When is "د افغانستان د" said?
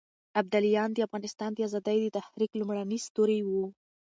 0.93-1.59